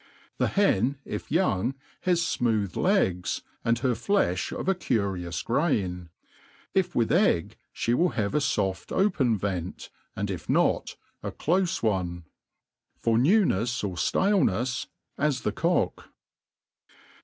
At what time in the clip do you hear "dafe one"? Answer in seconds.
11.29-12.23